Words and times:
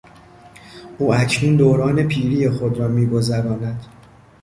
او 0.97 1.15
اکنون 1.15 1.55
دوران 1.55 2.07
پیری 2.07 2.49
خود 2.49 2.79
را 2.79 2.87
میگذراند. 2.87 3.85